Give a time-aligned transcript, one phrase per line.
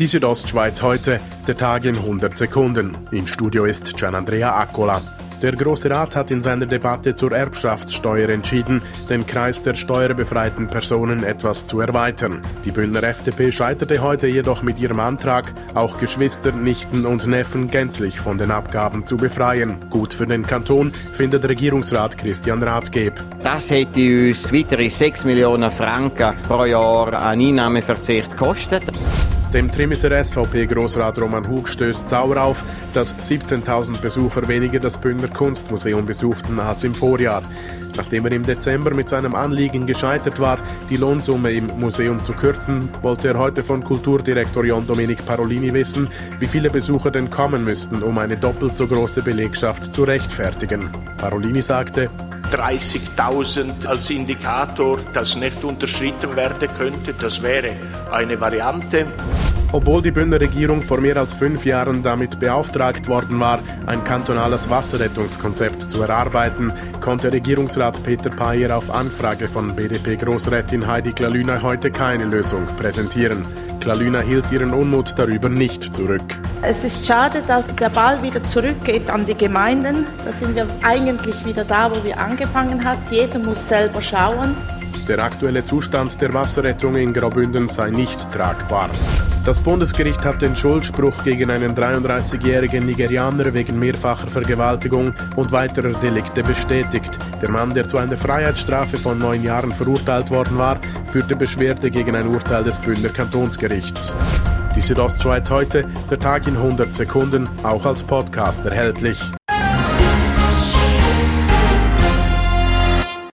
[0.00, 2.96] Die Südostschweiz heute, der Tag in 100 Sekunden.
[3.12, 5.02] Im Studio ist Gianandrea Accola.
[5.42, 11.22] Der Große Rat hat in seiner Debatte zur Erbschaftssteuer entschieden, den Kreis der steuerbefreiten Personen
[11.22, 12.40] etwas zu erweitern.
[12.64, 18.20] Die Bündner FDP scheiterte heute jedoch mit ihrem Antrag, auch Geschwister, Nichten und Neffen gänzlich
[18.20, 19.84] von den Abgaben zu befreien.
[19.90, 23.22] Gut für den Kanton findet Regierungsrat Christian Rathgeb.
[23.42, 28.84] Das hätte uns weitere 6 Millionen Franken pro Jahr an Einnahmeverzicht gekostet.
[29.52, 36.06] Dem Trimiser SVP-Grossrat Roman Hug stößt sauer auf, dass 17.000 Besucher weniger das Bündner Kunstmuseum
[36.06, 37.42] besuchten als im Vorjahr.
[37.96, 42.88] Nachdem er im Dezember mit seinem Anliegen gescheitert war, die Lohnsumme im Museum zu kürzen,
[43.02, 48.04] wollte er heute von Kulturdirektor John Domenic Parolini wissen, wie viele Besucher denn kommen müssten,
[48.04, 50.90] um eine doppelt so große Belegschaft zu rechtfertigen.
[51.18, 52.08] Parolini sagte,
[52.50, 57.14] 30.000 als Indikator, das nicht unterschritten werden könnte.
[57.14, 57.76] Das wäre
[58.10, 59.06] eine Variante.
[59.72, 64.68] Obwohl die Bündner Regierung vor mehr als fünf Jahren damit beauftragt worden war, ein kantonales
[64.68, 72.24] Wasserrettungskonzept zu erarbeiten, konnte Regierungsrat Peter Payer auf Anfrage von BDP-Großrätin Heidi Klalüner heute keine
[72.24, 73.44] Lösung präsentieren.
[73.78, 76.40] Klalüner hielt ihren Unmut darüber nicht zurück.
[76.62, 80.04] Es ist schade, dass der Ball wieder zurückgeht an die Gemeinden.
[80.24, 83.00] Da sind wir eigentlich wieder da, wo wir angefangen haben.
[83.10, 84.56] Jeder muss selber schauen.
[85.06, 88.90] Der aktuelle Zustand der Wasserrettung in Graubünden sei nicht tragbar.
[89.44, 96.42] Das Bundesgericht hat den Schuldspruch gegen einen 33-jährigen Nigerianer wegen mehrfacher Vergewaltigung und weiterer Delikte
[96.42, 97.18] bestätigt.
[97.40, 100.78] Der Mann, der zu einer Freiheitsstrafe von neun Jahren verurteilt worden war,
[101.10, 104.14] führte Beschwerde gegen ein Urteil des Bündner Kantonsgerichts.
[104.76, 109.20] Die Südostschweiz heute, der Tag in 100 Sekunden, auch als Podcast erhältlich.